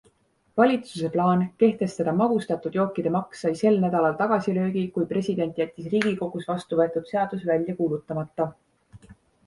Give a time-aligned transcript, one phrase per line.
[0.59, 6.83] Valitsuse plaan kehtestada magustatud jookide maks sai sel nädalal tagasilöögi kui president jättis riigikogus vastu
[6.85, 8.53] võetud seaduse välja kuulutamata.